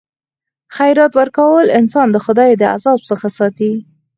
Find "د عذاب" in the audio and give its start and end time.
2.57-2.99